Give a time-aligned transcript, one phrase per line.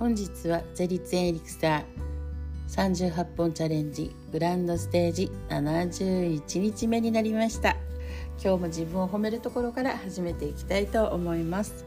[0.00, 7.76] 本日はゼリツエリクサー38本チャレンジグランドステージ71日目になりました。
[8.42, 11.84] 今日も自分を褒めるところから始めていきたいと思います。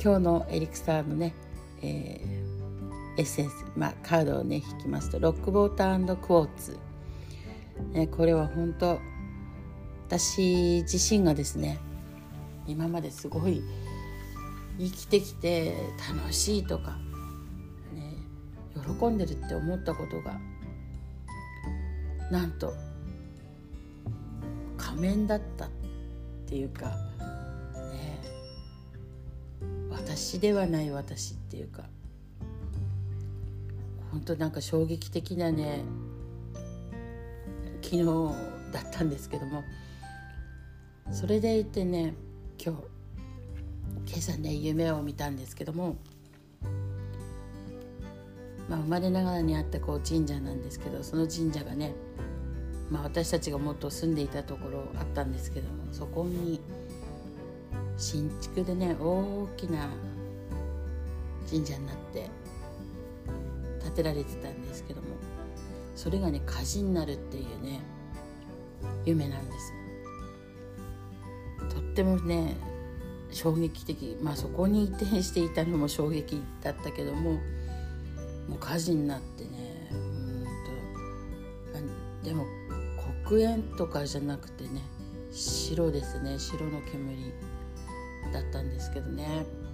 [0.00, 1.34] 今日のエリクサーのね、
[1.82, 6.78] えー、エッセンス、まあ、カードをね引きますとロックボータークォーツ、
[7.94, 9.00] ね、これは本当
[10.06, 11.80] 私自身がですね
[12.68, 13.60] 今まですごい
[14.78, 15.74] 生きてきて
[16.14, 16.92] 楽しいとか、
[17.92, 18.14] ね、
[18.98, 20.38] 喜んでるって思ったことが
[22.30, 22.74] なんと
[24.76, 25.68] 仮面だったっ
[26.46, 26.90] ていうか
[27.90, 28.20] ね
[29.90, 31.84] 私ではない私っていうか
[34.12, 35.82] 本当なんか衝撃的なね
[37.82, 38.04] 昨日
[38.72, 39.64] だったんですけども
[41.10, 42.14] それでいてね
[42.62, 42.82] 今日
[44.08, 45.96] 今朝ね夢を見たんですけども、
[48.68, 51.94] まあ、生まれながらにあったこう神社なんですけどその神社がね、
[52.90, 56.58] まあ、私たちがもっと住んでいたところあったんですけどもそこに
[57.98, 59.90] 新築でね大きな
[61.50, 62.30] 神社になって
[63.82, 65.08] 建てられてたんですけども
[65.94, 67.80] それがね火事になるっていうね
[69.04, 69.72] 夢なんです
[71.68, 72.56] とってもね
[73.30, 77.38] 衝撃的まあそこに移転していたのも衝撃だったけどもも
[78.56, 79.50] う火事になってね
[79.92, 80.44] うん
[82.22, 82.46] とでも
[83.24, 84.82] 黒煙とかじゃなくてね
[85.30, 87.32] 白ですね白の煙
[88.32, 89.68] だったんですけどね。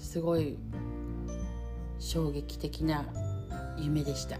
[0.00, 0.56] すごい
[1.98, 3.04] 衝撃的な
[3.78, 4.38] 夢でした、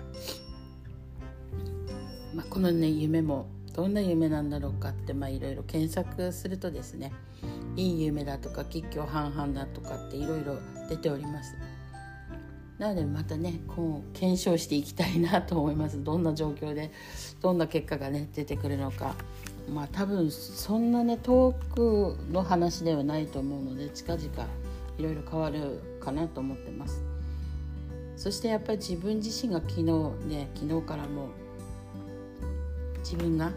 [2.35, 7.13] まあ、このね夢もどんな夢なんだろうかっていろいろ検索するとですね
[7.77, 11.57] いい夢だとか吉居半々だとかっていろいろ出ております。
[12.79, 16.03] なのでまたねこう検証していきたいなと思います。
[16.05, 16.91] どんな状況で
[17.41, 19.15] どんな結果がね出てくるのか。
[19.73, 24.27] まあ多分そんなね遠くの話ではないと思うので近々
[24.99, 27.03] いろいろ変わるかなと思ってます。
[28.17, 29.83] そしてやっぱり自分自身が昨日
[30.27, 31.29] ね昨日からも
[32.99, 33.53] 自分が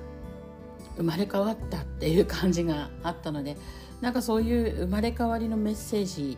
[0.97, 3.57] 生まれ変わったっていう感じがあったので
[4.03, 6.37] なんかそういう生まれ変わりのメッセージ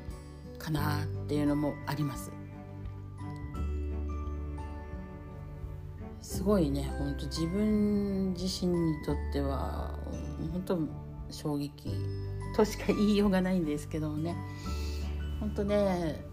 [0.60, 2.32] かなっていうのもあります。
[6.22, 9.98] すごいね本当自分自身にとっては
[10.54, 10.80] 本当
[11.32, 11.90] 衝撃。
[12.56, 14.36] としか言いようがないんですけどもね。
[15.40, 16.24] 本当ね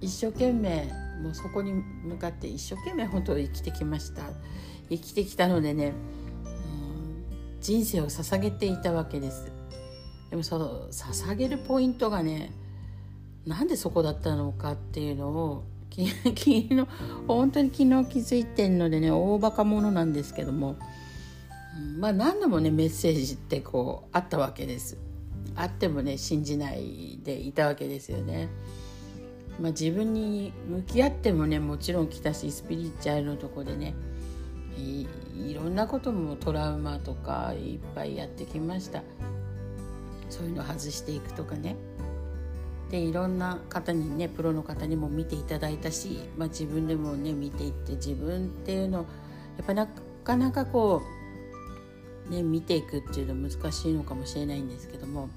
[0.00, 0.92] 一生懸命
[1.22, 4.22] もうそこに向かって一生懸命本当生きてきました。
[4.90, 5.92] 生きてきたのでね、
[6.44, 9.52] うん、人生を捧げていたわけです。
[10.30, 12.52] でもその捧げるポイントがね
[13.46, 16.68] なんでそこだったのかっていうのを 昨日
[17.26, 20.76] 本当に昨日気づいてんのでね大バカ者なんですけども、
[21.98, 24.96] まあ何度もねメッセージってこうあったわけです
[25.56, 28.48] あってもね信じないでいたわけですよね。
[29.60, 33.94] まあ、自分に向き合ってもねもちろん来たしスピリチュアルのとこでね
[34.78, 39.02] いろんなこともトラウマとかいっぱいやってきました
[40.30, 41.76] そういうの外していくとかね
[42.90, 49.04] でいろんな方にねプロの方にも見ていただいたし、まあ、自分でもね見ていって自分っていうのや
[49.62, 49.88] っぱな
[50.24, 51.02] かなかこ
[52.26, 55.28] うね見ていくっていうのは難しいのかもしれないんですけども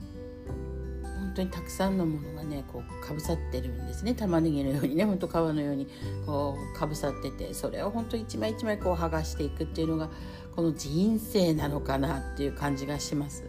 [1.03, 5.88] 本当にたくさんのものがねこうかぶさってるんですね玉ねぎのようにねほんと皮のように
[6.25, 10.09] こうかぶさっててそれを本当一枚一枚こう剥がしていくっていうのが
[10.56, 13.46] この人生なのかなっていう感じがします。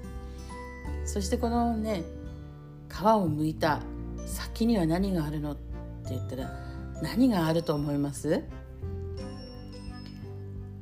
[1.05, 2.03] そしてこのね
[2.89, 3.81] 皮を剥いた
[4.27, 6.51] 先には何があるのって言ったら
[7.03, 8.45] 何があると思います？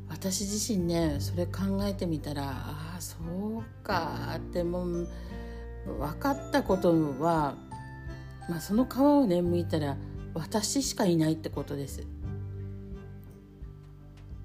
[0.09, 5.09] 私自身ねそれ考えてみたらああそうかってもう
[5.99, 7.55] 分かったことは、
[8.49, 9.97] まあ、その皮をね剥いたら
[10.35, 12.07] 私しかいないってことです。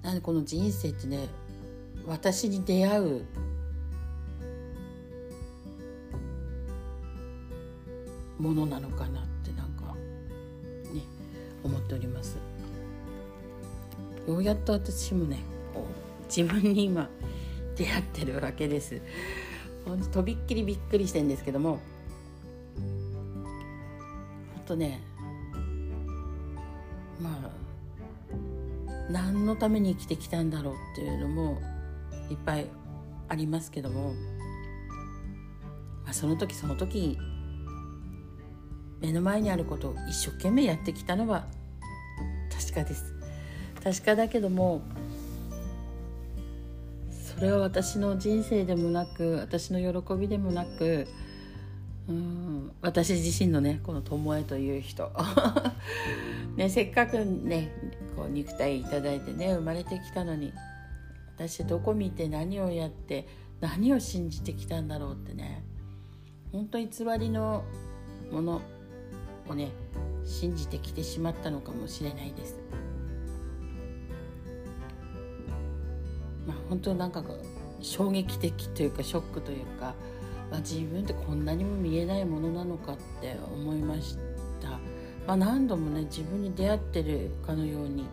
[0.02, 1.28] なんでこの人生ってね
[2.06, 3.24] 私に出会う
[8.38, 9.94] ものなのかなってなんか
[10.92, 11.02] ね
[11.64, 12.38] 思っております。
[14.26, 15.38] ようやっと私もね
[16.28, 17.08] 自分に今
[17.76, 19.00] 出会ってるわけです。
[19.84, 21.78] ほんととびっきりびっくりしてんですけども。
[24.54, 25.00] ほんとね
[27.20, 27.66] まあ
[29.10, 31.60] 何のために生きてきたんだろうっていうのも
[32.30, 32.66] いっぱい
[33.28, 34.14] ありますけども、
[36.04, 37.16] まあ、その時その時
[39.00, 41.46] 目の前にあることを一生懸命やってきたのは
[42.50, 43.14] 確かです。
[43.82, 44.82] 確かだけども
[47.10, 51.06] それは私の人生でもなく私の喜びでもなく
[52.08, 55.12] うん私自身のねこの巴という人、
[56.56, 57.70] ね、せっかくね
[58.16, 60.52] こう肉体いただいてね生まれてきたのに
[61.34, 63.26] 私どこ見て何をやって
[63.60, 65.64] 何を信じてきたんだろうってね。
[66.52, 66.88] 本当偽
[67.18, 67.64] りの
[68.30, 68.62] もの。
[69.48, 69.70] をね
[70.24, 72.56] 信じてきてしまったのかもしれないです。
[76.46, 77.22] まあ、本当なんか
[77.80, 79.94] 衝撃的というかショックというか、
[80.50, 84.16] まあ、自分ってこんなにも見えないものなのかって思いまし
[84.60, 84.70] た、
[85.26, 88.06] まあ、何度もね自分に出会ってるかのように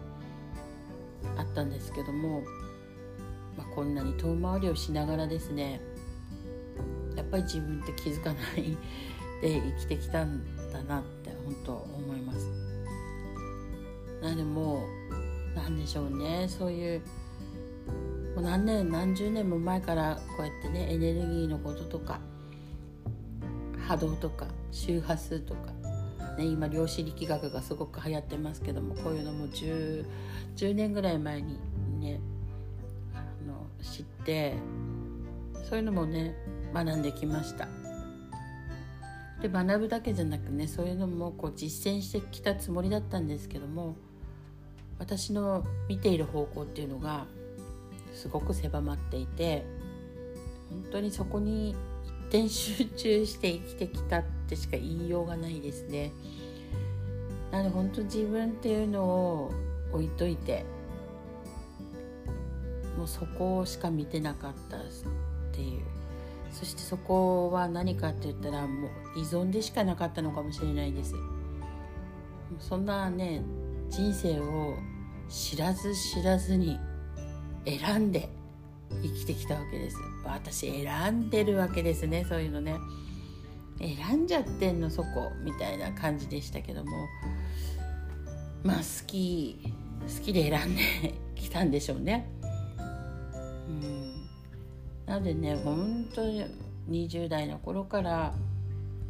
[1.38, 2.42] あったんですけども、
[3.58, 5.80] まあ、こんなに遠回りをしながらですね
[7.16, 8.78] やっぱり自分って気づかない
[9.42, 10.42] で生きてきたん
[10.74, 12.50] だなって本当思います
[14.22, 14.84] なでも
[15.56, 17.02] 何でしょうねそういう
[18.36, 22.20] もう何年何十年も前からこうやってねエネルギーのこととか
[23.88, 25.72] 波動とか周波数とか、
[26.38, 30.06] ね、今量子力学がすごく流行ってますけどもこういうのも 10,
[30.56, 31.60] 10年ぐらい前に
[32.00, 32.20] ね
[33.14, 34.56] あの知って
[35.70, 36.36] そういうのもね
[36.74, 37.83] 学んできました。
[39.44, 43.98] で学ぶだけじゃなくねそういうのもこう実践してきたつもりだったんですけども
[45.00, 47.26] 私の見ている方向っていうのが
[48.14, 49.66] すごく狭まっていて
[50.70, 51.76] 本当にそこに一
[52.30, 56.14] 点集中して生きてきたってしか言いようがないですね。
[57.52, 59.52] なので本当自分っていうのを
[59.92, 60.64] 置いといて
[62.98, 64.80] もうそこしか見てなかったっ
[65.52, 65.82] ていう
[66.54, 71.16] そしてそこは何かって言ったらもう依存でしかなかったのかもしれないです。
[72.60, 73.42] そんなね
[73.90, 74.76] 人生を
[75.28, 76.80] 知らず知らずに
[77.66, 78.30] 選んで
[79.02, 79.98] 生きてきたわけです。
[80.24, 82.78] 私選んでるわけですねそういうのね。
[83.80, 86.92] 選んじゃってんのそこみたいな感じでしたけども。
[88.64, 89.60] まあ好き
[90.08, 90.82] 好きで選んで
[91.36, 92.30] きたんでしょうね。
[95.14, 96.44] なのでね本当に
[96.90, 98.34] 20代の頃から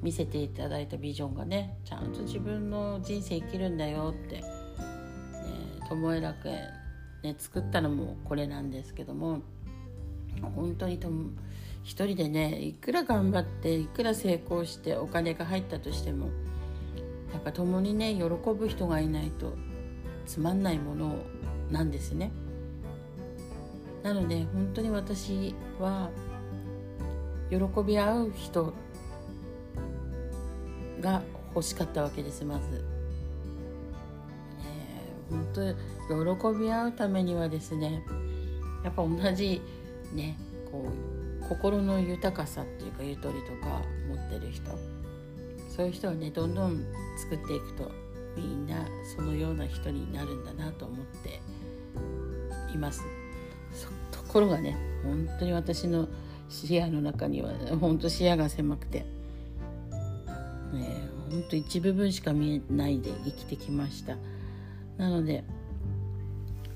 [0.02, 4.44] 見せていただいたビジョンがねちゃんと自分の人生生きるんだよって、ね、
[5.90, 6.60] 巴楽園
[7.24, 9.44] ね、作ったのもこれなんですけども
[10.42, 11.08] 本当にと
[11.86, 16.26] 一人でねいくら頑張っていくら成功してお金が入ったとしても
[17.32, 19.54] やっぱ共にね喜ぶ人がいないと
[20.26, 21.16] つまんないもの
[21.72, 22.34] なんですね。
[24.04, 26.10] なので本当に私は
[27.50, 28.74] 喜び合う人
[31.00, 31.22] が
[31.56, 32.84] 欲しかったわけですまず。
[35.30, 38.04] 本当喜び合うためにはですね
[38.84, 39.62] やっぱ同じ
[40.14, 40.38] ね
[40.72, 40.86] こ
[41.42, 44.70] う心の豊かさっていうかゆとりとか持ってる人
[45.76, 46.86] そういう人はねどんどん
[47.18, 47.92] 作っていくと
[48.36, 48.86] みんな
[49.16, 51.42] そのような人になるんだなと思って
[52.74, 53.02] います
[54.33, 56.07] ころがね本当に私の
[56.50, 59.06] 視野の中には本当視野が狭くて
[60.73, 64.18] ね本当一部分しか見えないで生きてきました。
[64.97, 65.44] なので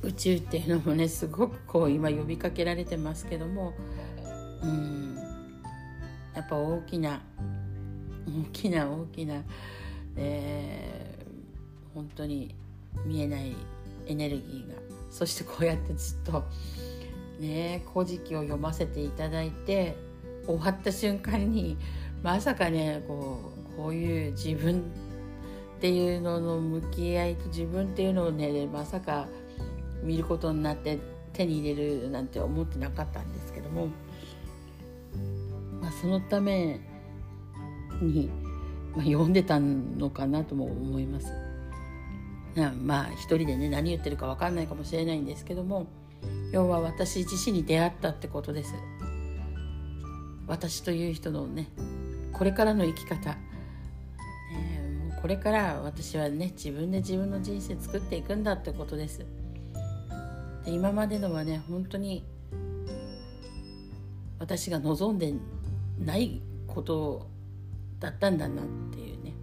[0.01, 3.73] 宇宙っていうのもねすごくこう今呼びかけられてますけども
[4.63, 5.15] うん
[6.35, 7.21] やっぱ大きな
[8.27, 9.41] 大きな大きな、
[10.15, 12.55] えー、本当に
[13.05, 13.55] 見えない
[14.05, 14.75] エネルギーが
[15.09, 16.43] そしてこうやってずっと
[17.39, 19.95] ね「古事記」を読ませていただいて
[20.45, 21.77] 終わった瞬間に
[22.23, 29.27] まさかねこうこういう自分っていうのの向き合いと自分っていうのをねまさか
[30.01, 30.99] 見ることになって
[31.33, 33.87] 手に入れるなんて思ってなかったんですけども、
[35.79, 36.79] まあ、そのため
[38.01, 38.31] に、
[38.95, 41.31] まあ、読んでたのかなとも思います。
[42.83, 45.85] まあ一人でね何言ってるか分かんないかもしれないんですけども
[46.51, 48.73] 要は私自身に出会ったってことです。
[50.47, 51.69] 私という人のね
[52.31, 53.37] これからの生き方。
[55.21, 59.25] これから私はね自分で自分の人生作っていくんだってことです。
[60.63, 62.23] で今までのはね本当に
[64.39, 65.33] 私が望んで
[65.99, 67.27] ないこと
[67.99, 69.33] だったんだなっていうね。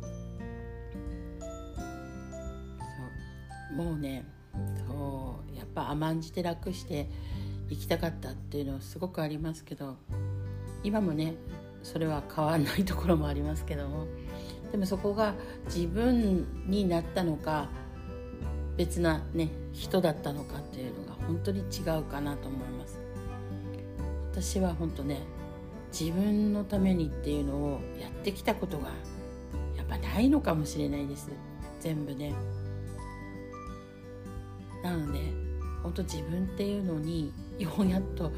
[3.76, 3.84] そう。
[3.84, 4.24] もうね
[5.74, 7.08] ぱ甘んじて楽して
[7.68, 9.96] 生きたかったっていうのはすごくありますけど
[10.82, 11.34] 今もね
[11.82, 14.06] それは変わらないところもありますけども
[14.72, 15.34] でもそこが
[15.66, 17.68] 自分になったのか
[18.76, 22.98] 別なね人だったのかっていうのが本当に違うかなと思います。
[24.32, 25.20] 私は本当ね
[25.98, 28.88] 自分のためにっていうのをやってきたことが
[29.76, 31.30] やっぱないのかもしれないです。
[31.80, 32.34] 全部ね。
[34.82, 35.43] なので
[35.84, 38.32] 本当自分っていうのにようやっと、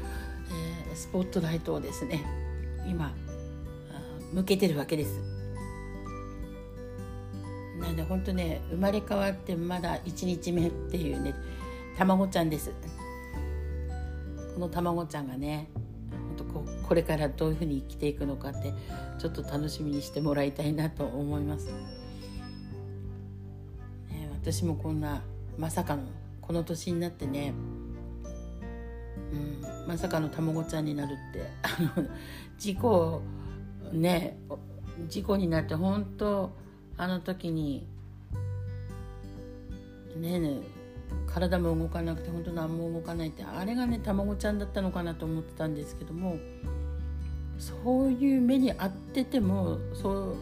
[0.89, 2.23] えー、スポットライトをですね
[2.87, 3.11] 今
[4.33, 5.19] 向けてるわけです。
[7.79, 11.33] なんで本当ね生まれ変わってまだ1日目っていうね
[11.97, 12.71] 卵ちゃんです。
[14.53, 15.69] この卵ちゃんがね
[16.53, 18.73] ここれからどういうふうに生きていくのかって
[19.19, 21.67] ちょっと楽しみにしてもらいたいなと思います、
[24.09, 25.21] ね、私もこんな
[25.57, 26.03] まさかの
[26.47, 27.53] この年になってね、
[29.33, 31.49] うん、まさかの卵ちゃんになるって。
[31.61, 32.07] あ の
[32.57, 33.21] 事故
[33.91, 34.37] ね
[35.07, 36.51] 事故になって本当
[36.97, 37.85] あの時に
[40.15, 40.61] ねえね
[41.27, 46.37] 体も動かなくて本当何も動かないってあれがね卵ちゃんだったのかなと思ってたんですけども
[47.59, 50.35] そういう目に遭っててもそう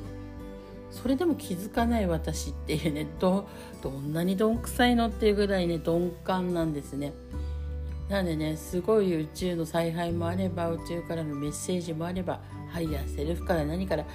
[0.91, 3.47] それでも気づかない私っていうね ど
[3.81, 7.13] どんなにどんくさいのっていうぐらいね鈍感なんですね。
[8.09, 12.39] なんでねすごい宇宙の采配もあれば宇宙からのメッセージもあれば
[12.69, 14.05] ハイヤーセルフから何から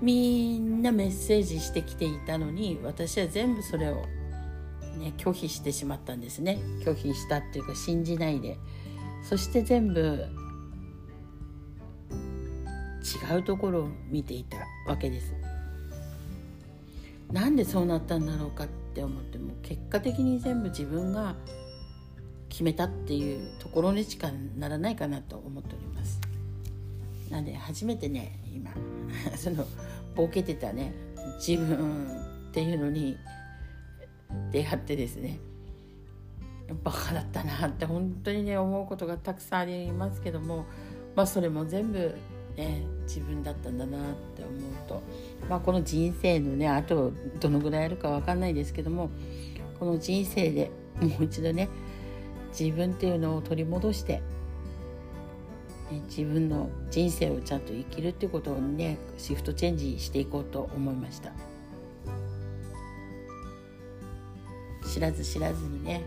[0.00, 4.04] みんなメッセージしてきていたのに私は全部それを
[4.98, 6.58] ね、拒否してしまったんですね。
[6.84, 8.58] 拒否したっていうか信じないで。
[9.22, 10.26] そして全部
[13.30, 15.34] 違うところを見ていたわけです。
[17.32, 21.34] なんでそうなったんだろうかって思っても結果的に全部自分が
[22.48, 26.20] 決めたっていうところにしかならないかなと思っております。
[27.30, 28.70] なんで初めてね今
[29.36, 29.64] その
[30.14, 30.92] ボケてたね
[31.46, 32.06] 自分
[32.50, 33.16] っていうのに
[34.50, 35.38] 出会ってですね
[36.84, 40.66] バカだったなって本当にね思うことがたくさんありますけども
[41.16, 42.14] まあそれも全部
[42.56, 44.00] ね自分だったんだなっ
[44.36, 45.02] て思うと、
[45.48, 49.10] まあ、この人生のねあとどのぐらいあるか分かんないですけども
[49.78, 51.68] この人生でもう一度ね
[52.58, 54.22] 自分っていうのを取り戻して、
[55.90, 61.32] ね、自分の人生をちゃんと生きるっていうことをねシフトチェンジしていこうと思いました。
[64.92, 66.02] 知らず知らずにね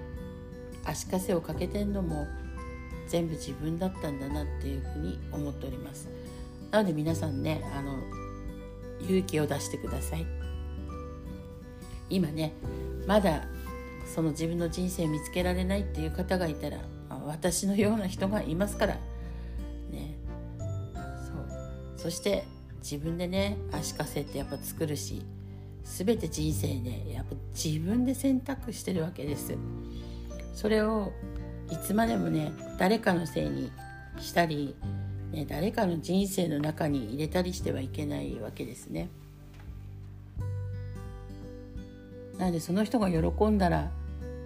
[0.84, 2.28] 足かせをかけてんのも
[3.08, 6.10] 全部自分だったんだなっていうふうに思っております
[6.72, 8.00] なので皆さんねあの
[9.02, 10.26] 勇気を出してください。
[12.10, 12.54] 今ね
[13.08, 13.46] まだ
[14.14, 16.78] その自分の人生見つけられないっていう方がいたら、
[17.26, 18.96] 私のような人がいますから
[19.92, 20.16] ね。
[20.96, 21.98] そう。
[21.98, 22.44] そして
[22.80, 25.26] 自分でね足かせってやっぱ作るし
[25.84, 29.58] 全て人生ねやっぱ自分で選択してるわけです。
[30.54, 31.12] それを
[31.72, 33.72] いつまでもね誰かのせいに
[34.20, 34.76] したり、
[35.32, 39.10] ね、誰かの人生の中に入れたりしてはいけないわけですね。
[42.38, 43.92] なのでその人が喜んだら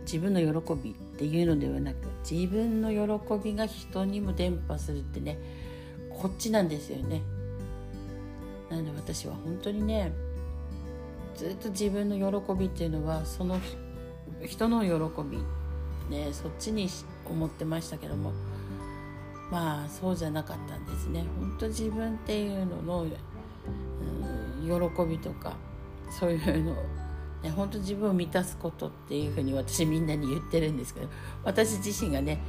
[0.02, 1.98] 自分の喜びっていうのではなく
[2.30, 5.38] 自分の喜びが人にも伝播するってね
[6.10, 7.22] こっちなんですよね。
[8.70, 10.12] なので私は本当にね
[11.36, 13.60] ずっと自分の喜びっていうのはその
[14.46, 15.38] 人の喜び
[16.16, 16.88] ねそっちに
[17.26, 18.34] 思ってましたけども
[19.52, 21.26] まあそうじゃなかったんですね。
[21.40, 25.56] 本当自分っていうのの、うん、喜びとか
[26.10, 26.76] そういうの
[27.44, 31.08] ね、本当自分を満たすことっていうふうに私みんなに言ってるんですけど
[31.44, 32.42] 私自身がね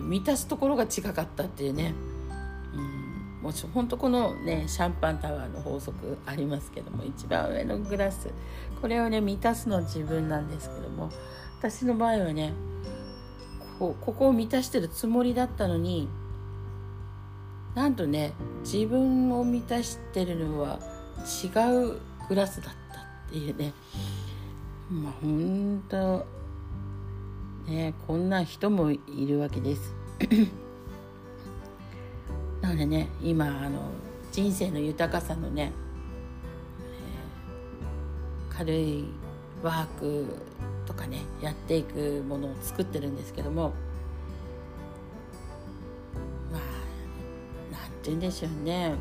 [0.00, 1.94] 満たすところが違かったっていうね
[2.72, 8.28] うんもう本当このねシャンパンタワーの法則ありますけども一番上のグラス
[8.80, 11.10] これをね満たすの自分なんですけども
[11.58, 12.52] 私の場合はね
[13.78, 16.08] こここを満たしてるつもりだったのに
[17.78, 18.32] なんとね
[18.64, 20.80] 自分を満たしてるのは
[21.44, 21.46] 違
[21.92, 23.72] うグラスだったっていうね
[24.90, 26.26] まあ本当
[27.68, 29.94] ねこんな人もいるわけです。
[32.60, 33.78] なのでね今あの
[34.32, 35.70] 人生の豊かさのね、
[38.50, 39.04] えー、軽い
[39.62, 40.26] ワーク
[40.84, 43.72] とかねやっていくものを作ってるんですけども
[48.16, 48.94] でしょうね。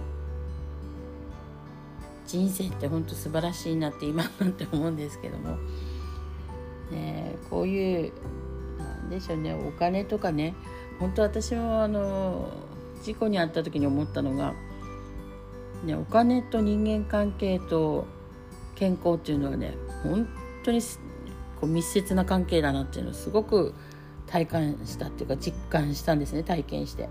[2.25, 5.57] 人生って本当素晴らしいなって今なんて思うんですけども、
[6.91, 8.13] ね、こういう
[8.77, 9.53] なんでしょうね。
[9.53, 10.53] お金とかね。
[10.99, 12.49] 本当私もあの
[13.03, 14.53] 事故に遭った時に思ったのが、
[15.83, 18.07] ね、お金と人間関係と
[18.75, 20.27] 健康っていうのはね本
[20.63, 20.81] 当に
[21.61, 23.73] こう密接な関係だなっていうのをすごく
[24.25, 26.43] 体感したっていうか実感したんですね。
[26.43, 27.09] 体験して。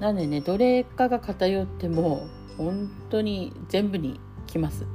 [0.00, 2.26] なのでねどれかが偏っても
[2.56, 4.86] 本当に全部にきます。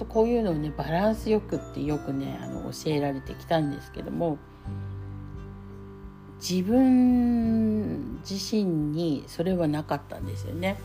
[0.00, 4.38] とこういうのをねバランスよくってよくねあの教えられてきたんですけども
[6.40, 10.78] 自分自身にそれはなかったんですよね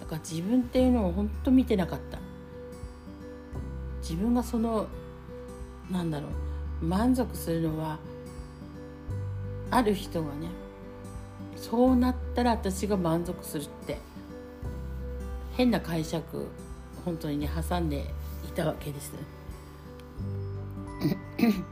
[0.00, 2.18] だから自分っていうのを本当見てなかった
[4.00, 4.88] 自分がその
[5.88, 6.26] なんだろ
[6.82, 7.98] う満足するのは
[9.70, 10.48] ある人がね
[11.56, 13.98] そうなったら私が満足するって
[15.56, 16.46] 変な解釈
[17.04, 18.06] 本当にね挟んで
[18.46, 19.12] いたわけです。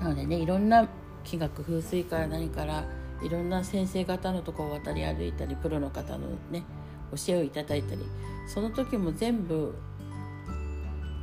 [0.00, 0.88] なのでねいろんな
[1.24, 2.84] 気学風水から何から
[3.22, 6.64] いろんな先生方のとこを渡り歩いたりプロの方のね
[7.12, 8.06] 教えをいただいたり
[8.48, 9.74] その時も全部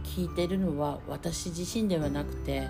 [0.03, 2.67] 聞いてるのは私自身ではなくて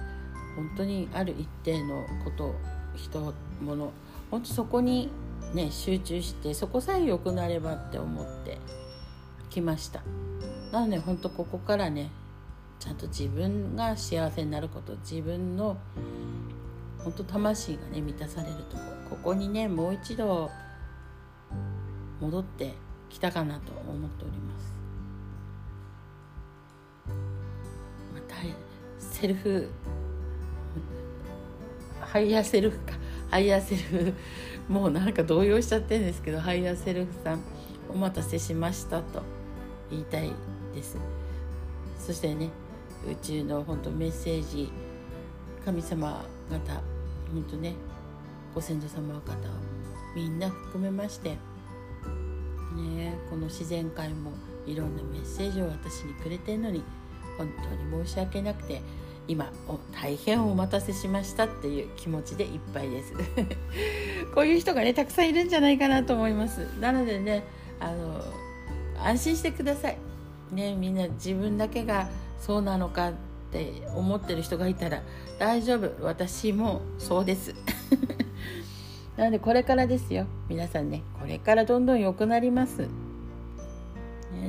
[0.58, 2.56] 本当にある一定のこと
[2.96, 3.94] 人物
[4.32, 5.10] 本当そこに
[5.54, 8.58] ね集中してそこさえ良くなればって思って
[9.50, 10.02] きました。
[10.72, 12.10] なので本当ここからね
[12.80, 15.78] ちゃんと自分が幸せになること自分の
[16.98, 20.50] 本当魂がね満たされるとこここにねもう一度
[22.20, 22.74] 戻って
[23.10, 24.74] きたかなと思っております。
[28.14, 28.36] また
[29.00, 29.70] セルフ
[32.08, 32.94] ハイヤーセルフか。
[33.30, 34.14] ハイヤーセルフ。
[34.70, 37.42] もうなんか動揺しちゃってるんですけどハイヤーセルフさん
[37.90, 39.22] お待たせしましたと
[39.90, 40.32] 言いたい
[40.74, 40.98] です。
[42.00, 42.50] そしてね
[43.10, 44.72] 宇宙の本当メッセージ
[45.66, 46.74] 神様方
[47.34, 47.76] 本当ね
[48.56, 49.34] ご先祖様方
[50.16, 51.32] みんな含めまして
[52.76, 54.32] ねこの自然界も
[54.66, 56.84] いろんなメッセージを私にくれてるのに
[57.38, 58.82] 本当に申し訳なくて
[59.28, 59.52] 今
[60.02, 63.14] 大変お待たせしましたっていう気持ちでいっぱいです。
[64.34, 66.60] こういう人がねたくさんいるんじゃないかなと思います。
[66.80, 67.44] なのでね
[67.80, 68.22] あの
[69.04, 69.98] 安心してください。
[70.52, 72.10] ねみんな自分だけが
[72.40, 73.14] そうなのかっ
[73.52, 75.02] て思ってる人がいたら
[75.40, 76.06] 大丈夫。
[76.06, 77.54] 私もそうです。
[79.18, 80.26] なのでこれからですよ。
[80.48, 82.88] 皆さんねこれからどんどん良くなります、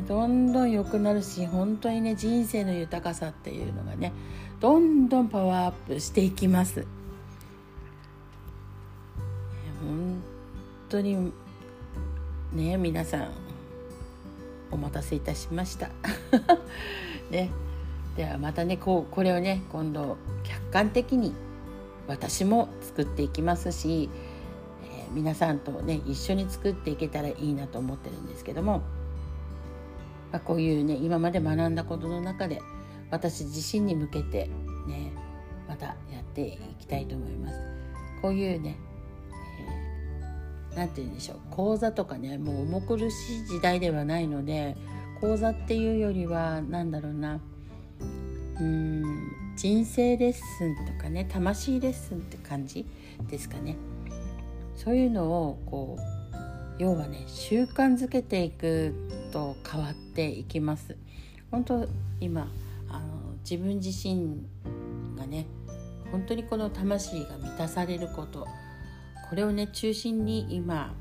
[0.09, 4.15] どんどん良くなるし本当にね人生の豊かさっていうのがね
[4.59, 6.87] どんどんパワーアップしていきます。
[9.85, 10.23] 本
[10.89, 11.33] 当に
[12.55, 13.33] ね皆さん
[14.71, 15.91] お待たせいたしました。
[17.31, 17.51] ね。
[18.17, 21.35] ではまたねこうこれをね今度客観的に
[22.07, 24.09] 私も作っていきますし、
[24.85, 28.81] えー、皆さんとね一緒に作っていけたらいいなと思ってるんですけども、
[30.33, 32.61] まあ、こういうね今まで学んだことの中で
[33.11, 34.51] 私自身に向けて
[34.87, 35.13] ね
[35.69, 37.59] またやっていきたいと思います。
[38.21, 38.77] こういうね
[40.75, 44.77] 何て言うんでしょう講座とかねもう重苦しい時代ではないので
[45.21, 47.41] 講座っていうよりは何だろうな
[48.61, 52.87] うん人生レッスンとかね魂レッスンって感じ
[53.29, 53.77] ですかね
[54.77, 56.18] そういうのをこう
[56.79, 58.95] 要はね習慣づけていく
[59.33, 60.97] と変わっていきます。
[61.51, 61.89] 本当
[62.21, 62.49] 今
[62.89, 64.43] あの自分自身
[65.17, 65.47] がね
[66.13, 68.47] 本当にこの魂が満たされること
[69.29, 70.95] これをね中心に今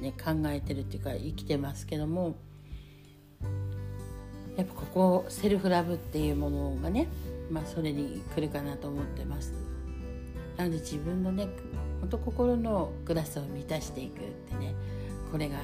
[0.00, 2.36] ね考えてるっていうか生きてますけども
[4.56, 7.08] やっぱここセルフラブっていうものがね
[7.50, 9.52] まあそれに来るかなと思ってます。
[10.56, 11.48] なので自分のね
[12.04, 14.74] ほんと心のグラスを満たしていくってね
[15.32, 15.56] これが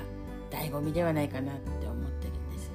[0.50, 2.72] 醍醐味ではないかなって思ってるんです。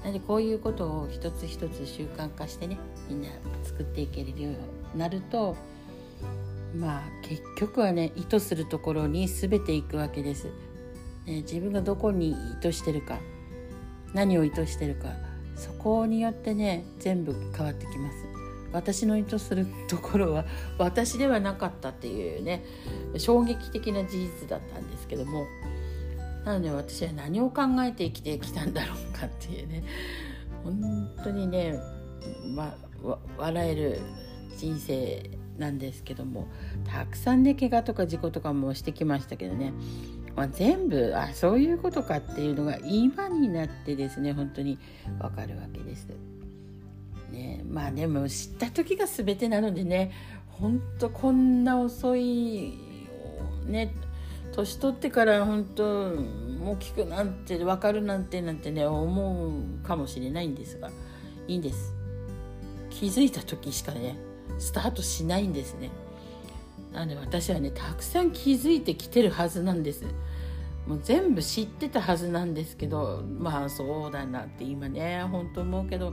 [0.00, 3.28] なのでこういうことを一つ一つ習慣化してねみんな
[3.64, 4.52] 作っていけるよう
[4.94, 5.56] になると
[6.74, 10.46] まあ結局はね意図するところに全ていくわけです、
[11.26, 13.18] ね、自分がどこに意図してるか
[14.14, 15.10] 何を意図してるか
[15.54, 18.43] そこによってね全部変わってきます。
[18.74, 20.44] 私の意図するところは
[20.78, 22.64] 私ではなかったっていうね
[23.16, 25.46] 衝撃的な事実だったんですけども
[26.44, 29.84] なので私は何を考えて生きてきたんだろうかっていうね
[30.64, 31.78] 本当にね、
[32.54, 32.74] ま、
[33.38, 34.00] 笑える
[34.56, 36.48] 人生なんですけども
[36.84, 39.72] たくさんね怪我とか事故とかもしてきましたけどね
[40.36, 44.78] まあ、全部あそういうことかっていうのが今になってですね本当に
[45.20, 46.08] わかるわけです。
[47.34, 50.12] ね、まあでも知った時が全てなのでね。
[50.60, 52.78] 本当こんな遅い
[53.66, 53.92] ね
[54.52, 56.12] 年取ってから本当
[56.64, 60.90] 大きくなって分かるなんてなんてね思うかもしれないんですが。
[61.48, 61.92] いいんです。
[62.88, 64.16] 気づいた時しかね
[64.58, 65.90] スタートしないんですね。
[66.92, 70.04] なので私はねたくさん気づいてきてるはずなんです。
[70.86, 76.12] もう全部知ってたはずなんですけどまあそうだなって今ね本当思うけど。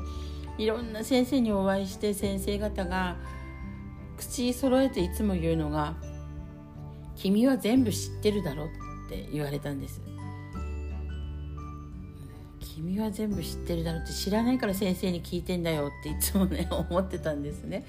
[0.58, 3.18] いろんな先生にお会いして先生方が
[4.18, 5.96] 口揃えていつも言うのが
[7.16, 8.66] 「君は全部知ってるだろ」
[9.08, 10.02] って言われたんです
[12.60, 17.86] 君は全部知ってるだろうって知らないから先生に聞いてんだよっていつもね 思ってたんですね。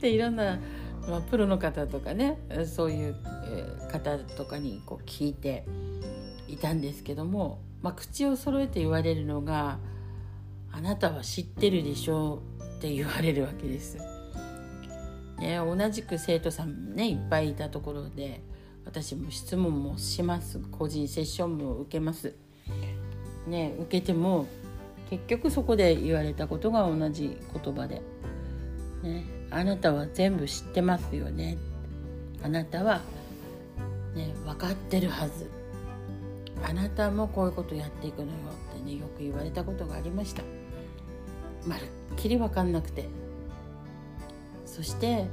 [0.00, 0.58] でいろんな、
[1.08, 3.16] まあ、プロの方とかねそういう
[3.90, 5.64] 方とかにこう聞いて
[6.48, 9.78] いたんですけども、まあ、口を揃えて言われるのが
[10.72, 13.98] 「あなたは知ってるでしょう」って言われるわけです。
[15.38, 18.40] ね、同じく生徒さんねいっぱいいたところで
[18.84, 20.58] 私も質問もします。
[20.70, 22.34] 個人セッションも受けます。
[23.46, 24.46] ね受けても
[25.10, 28.02] 結局そこで言われたことが同じ言葉で、
[29.02, 31.58] ね「あなたは全部知ってますよね」
[32.42, 33.02] あなたは、
[34.14, 35.50] ね、分かってるはず。
[36.64, 38.32] あなたもこういうことやっていくのよ
[38.72, 40.61] ってねよく言われたことがありました。
[41.66, 43.08] まるっきり分かんなくて
[44.64, 45.26] そして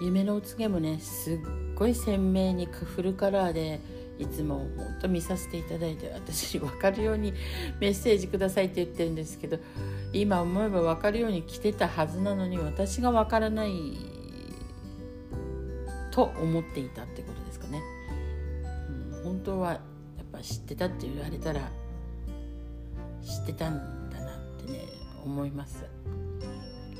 [0.00, 1.38] 夢のお告げもねすっ
[1.74, 3.80] ごい鮮明にフルカラーで
[4.18, 7.32] いつも本当見させていただいて私に分かるように
[7.80, 9.58] メッセージくださいって言ってるんですけど
[10.12, 13.72] 今思えば分かるように来てたはずなのに私が分からない
[16.10, 17.80] と思っていたってことですかね。
[19.14, 19.80] うん、本当はや
[20.22, 21.70] っぱ知ってたって言われたら
[23.22, 24.01] 知ってたん
[25.24, 25.84] 思います。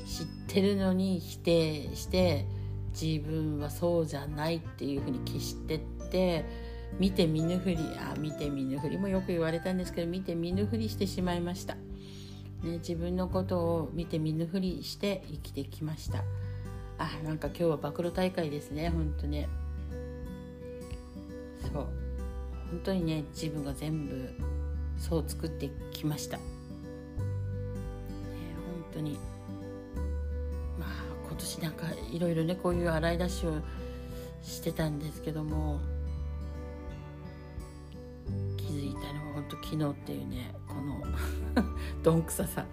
[0.05, 2.45] 知ってるのに否定して
[2.99, 5.79] 自分はそうじゃないっていうふうに消してっ
[6.11, 6.45] て
[6.99, 16.23] 見て見ぬふりあ見て見ぬふりもよく言われたんですけど見て見ぬふりしてしまいました、ね、自分のことを見て見ぬふりして生きてきました。
[16.99, 19.49] あなんか今日は暴露大会ですね本当ね。
[21.73, 21.87] そう。
[22.69, 24.29] 本当にね自分が全部
[24.97, 26.39] そう作ってきました、
[28.93, 29.17] 当に。
[30.79, 30.89] まあ
[31.27, 33.55] 今年なんかいろいろねこういう洗い出しを
[34.41, 35.79] してたんですけども
[39.53, 41.01] と昨日っていうねこの
[42.01, 42.65] どんくささ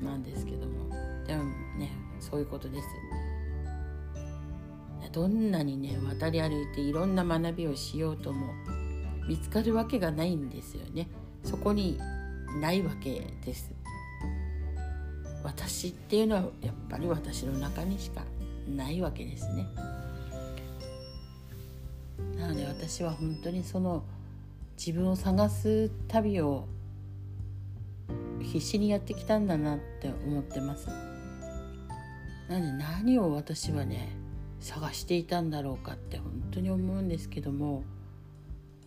[0.00, 0.86] なんですけども。
[1.26, 1.44] でも
[1.78, 2.88] ねそういうことです。
[5.12, 8.52] どんなにね渡り歩いていろんな学びをしようとも
[9.26, 11.08] 見つかるわけがないんですよね。
[11.42, 11.98] そこに
[12.60, 13.75] ないわけです。
[15.46, 18.22] 私っていうのはやっぱり私の中にしか
[18.68, 19.64] ないわけですね。
[22.36, 24.02] なので私は本当にその
[24.76, 26.66] 自分を探す旅を
[28.42, 30.88] 必死にやってきたんだなって思ってます。
[32.48, 34.16] なので何を私はね
[34.58, 37.84] 探していたんだろうかって本当に思うんですけども、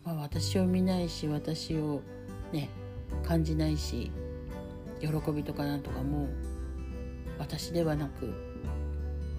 [0.04, 2.02] まあ、私を見ないし私を
[2.52, 2.70] ね
[3.24, 4.12] 感じないし
[5.00, 6.49] 喜びとかなんとかもう
[7.40, 8.34] 私ではなく、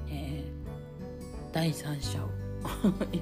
[0.08, 2.28] えー、第三者を
[3.12, 3.20] 喜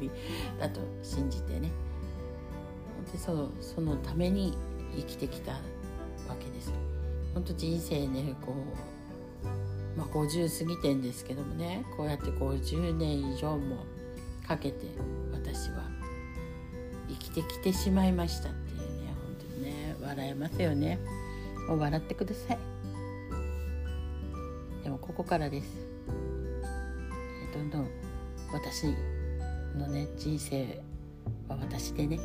[0.00, 0.10] び
[0.58, 1.70] だと信じてね。
[3.12, 4.56] でそのそのために
[4.96, 5.58] 生きてきたわ
[6.38, 6.72] けです。
[7.34, 8.54] 本当人生ねこ
[9.94, 13.84] う、まあ、50過ぎてんですけどもねこうやって50年以上も
[14.46, 14.86] かけて
[15.32, 15.84] 私は
[17.08, 20.98] 生きてきてしまいましたっていうね本当にね笑えますよね。
[21.68, 22.79] もう笑ってください。
[25.10, 25.66] ここからです
[27.52, 27.88] どんどん
[28.52, 28.94] 私
[29.76, 30.80] のね人生
[31.48, 32.20] は私でね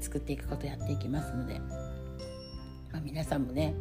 [0.00, 1.60] 作っていくことやっていきますので、
[2.90, 3.72] まあ、皆さんもね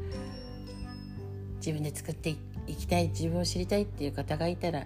[1.55, 2.35] 自分で作って
[2.67, 4.85] いきたい自分を知りたいっていう方がいたら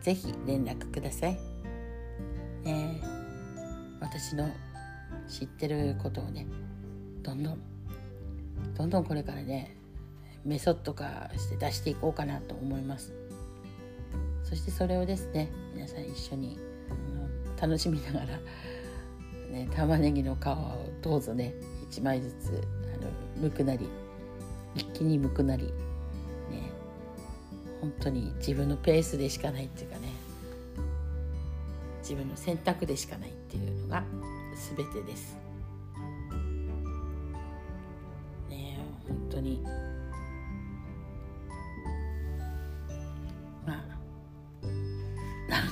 [0.00, 1.38] 是非連絡ください。
[2.62, 3.00] ね、
[4.00, 4.48] 私の
[5.28, 6.46] 知ってることをね
[7.24, 7.58] どんどん
[8.76, 9.81] どんどんこれからね
[10.44, 13.12] メソッド化して出していこうかなと思います
[14.42, 16.58] そしてそれをですね皆さん一緒に
[17.60, 18.26] 楽しみながら
[19.50, 21.54] ね玉ねぎの皮をどうぞね
[21.90, 22.60] 1枚ずつ
[22.92, 23.88] あの剥くなり
[24.74, 25.70] 一気に剥くなりね
[27.80, 30.08] 本当に自分のペースでしかないっていうかね
[32.00, 34.02] 自分の選択でしかないっていうのが
[34.76, 35.36] 全てです。
[38.50, 39.64] ね本当に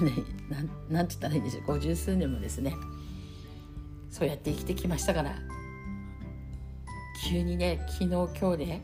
[0.01, 1.79] まあなのうねなんて言ったらいいんでしょう。
[1.79, 2.75] 50数年もですね。
[4.11, 5.37] そうやって生きてきましたから。
[7.29, 8.81] 急にね昨日今日で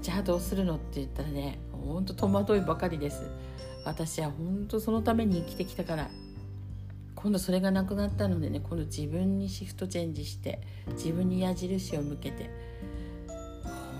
[0.00, 3.30] じゃあどうするのって言ったらねほんと戸惑いばかりです。
[3.84, 6.10] 私は本当そのために生きてきたから。
[7.14, 10.60] 今度それがなくなったのでね今度自分にシフトチェンジして
[10.90, 12.50] 自分に矢印を向けて。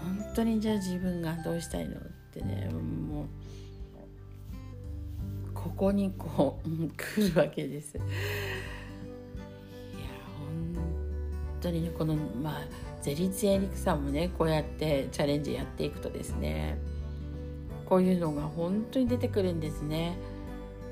[0.05, 1.99] 本当にじゃあ自分がどうしたいのっ
[2.31, 2.69] てね
[5.77, 7.97] こにこう、来るわけです。
[7.97, 8.07] いや
[10.39, 10.77] 本
[11.61, 12.61] 当にねこのまあ
[13.03, 16.79] ゼリツエリクさんもねこうやってチャレンジやっていくとですね
[17.85, 20.19] こういうのが本当に出てくるんですね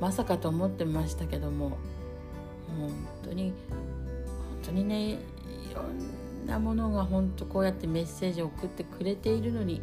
[0.00, 1.76] まさかと思ってましたけども
[2.78, 2.90] 本
[3.24, 3.78] 当に本
[4.66, 5.18] 当にねい
[5.74, 9.80] ろんなものが本当こうやってメッセージを送ってくれているのに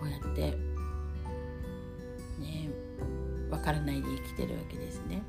[0.00, 0.56] こうやって
[3.64, 5.22] からないで生きてるわけですね。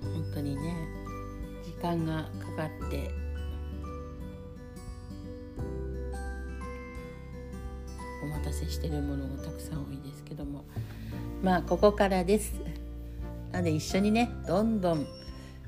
[0.00, 0.74] 本当にね
[1.62, 3.10] 時間がかかって
[8.22, 10.64] お待たせしてるものがたくさん多いですけども。
[11.42, 12.54] まあここからです。
[13.50, 15.06] なので一緒にねどんどん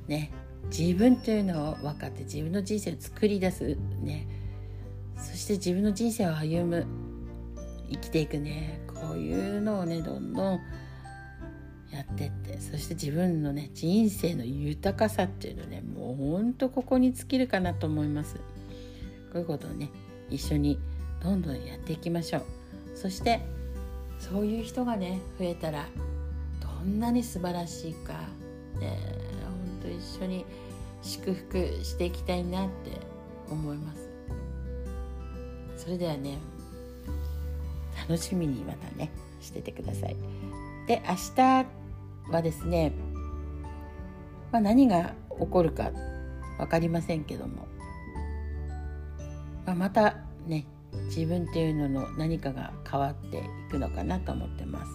[0.09, 0.31] ね
[0.71, 4.27] 自分というのを分かって自分の人生を作り出すね。
[5.19, 6.87] そして自分の人生を歩む
[7.91, 8.84] 生きていくね。
[9.15, 10.61] ういうのをねどんどん
[11.91, 18.37] やってってそして自分のね人生の豊かさっていうのねもうほんとここに尽きるかなと思います。
[18.37, 18.41] こ
[19.35, 19.91] ういうことをね
[20.31, 20.79] 一緒に
[21.23, 22.45] どんどんやっていきましょう。
[22.95, 23.41] そして
[24.19, 25.87] そういう人がね増えたら
[26.61, 28.13] どんなに素晴らしいか
[28.81, 28.99] ね
[29.43, 30.45] 本当一緒に
[31.03, 32.93] 祝福していきたいなって
[33.51, 34.09] 思います。
[35.77, 36.39] それではね
[38.09, 40.17] 楽しみにまたねしててください。
[40.87, 41.67] で明日
[42.31, 42.93] はですね、
[44.53, 45.91] まあ、何が起こるか
[46.59, 47.67] 分かりませんけども、
[49.67, 50.67] まあ、またね
[51.07, 53.41] 自分っていうのの何かが変わってい
[53.71, 54.93] くのかなと思ってます。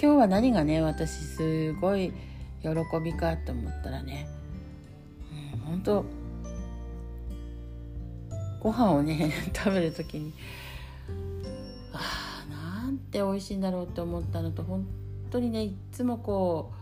[0.00, 2.12] 今日は何がね私すごい
[2.62, 2.68] 喜
[3.04, 4.26] びかと思ったらね、
[5.54, 6.04] うん、本当
[8.60, 10.32] ご飯をね 食べる時に
[13.10, 14.86] て美味しいんだろうって思ったのと本
[15.30, 16.72] 当にねいつもこ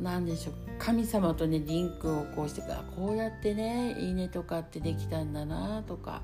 [0.00, 6.22] うなんでしょう神様とねリンクをこうしてからこうやってねいいねとかってできたんだなとか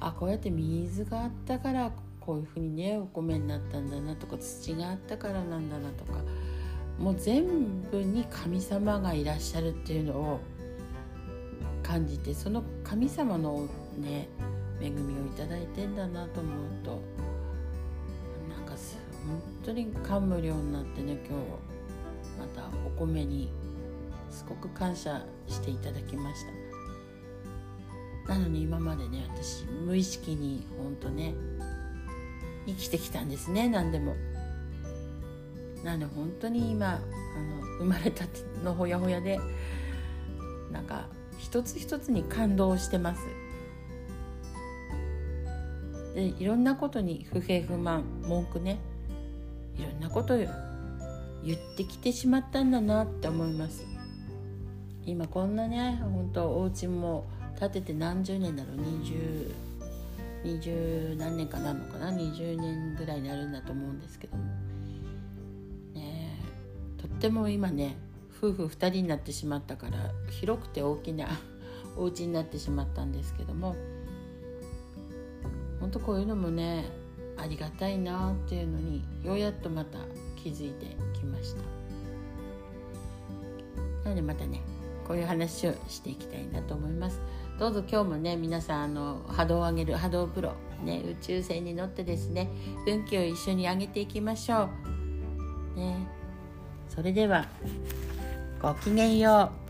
[0.00, 6.20] あこうやって水があったからこういうふうにねお米になったんだなとか土があったからなんだなとか
[6.98, 7.46] もう全
[7.90, 10.40] 部に神様がいらっしゃるっていうのを
[11.82, 13.66] 感じてその神様の
[13.98, 14.28] ね
[14.80, 17.02] 恵みをいただいてんだなと思うと
[19.26, 21.44] 本当に感無量になってね今日
[22.38, 23.50] またお米に
[24.30, 26.44] すごく感謝していただきまし
[28.26, 28.34] た。
[28.34, 31.34] なのに今までね私無意識にほんとね
[32.66, 34.14] 生きてきたんですね何でも。
[35.82, 37.00] なので本当に今あの
[37.78, 39.40] 生まれたてのほやほやで
[40.70, 41.06] なんか
[41.38, 43.22] 一つ一つに感動してます。
[46.14, 48.78] でいろんなことに不平不満文句ね
[49.80, 50.46] いろんなこと言
[51.56, 53.86] ってきてしまったんだなって思います。
[55.06, 57.26] 今こんなね本当お家も
[57.58, 58.76] 建てて何十年だろう。
[58.76, 59.54] 20
[60.44, 62.10] 20何年かなのかな。
[62.10, 64.44] 20年ぐらいになるんだと思うんですけども。
[65.94, 66.38] ね
[66.98, 67.96] とっても今ね
[68.38, 71.28] 夫婦2人になってしまったから広くて大きな
[71.96, 73.76] お家になってしまったんですけども。
[75.80, 76.84] 本当こういうのもね
[77.40, 79.98] ありがたいなっていうのにようやっとまた
[80.36, 80.86] 気づいて
[81.18, 81.62] きました
[84.04, 84.60] なのでまたね
[85.06, 87.20] こういう話をしていきたいなと思います。
[87.58, 90.52] どうぞ今日もね皆さんあの波動を上げる波動プロ、
[90.84, 92.48] ね、宇宙船に乗ってですね
[92.86, 94.68] 運気を一緒に上げていきましょ
[95.74, 95.78] う。
[95.80, 96.06] ね、
[96.88, 97.48] それでは
[98.62, 99.69] ごきげんよう。